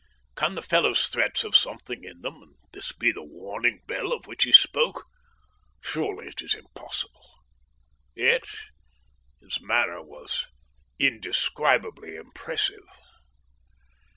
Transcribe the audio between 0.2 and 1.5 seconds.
Can the fellow's threats